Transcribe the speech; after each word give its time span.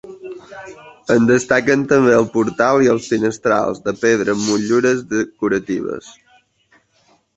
En 1.15 1.27
destaquen 1.31 1.83
també 1.91 2.15
el 2.21 2.25
portal 2.37 2.85
i 2.85 2.89
els 2.93 3.11
finestrals, 3.11 3.83
de 3.89 3.95
pedra, 4.07 4.35
amb 4.39 4.49
motllures 4.53 5.05
decoratives. 5.13 6.11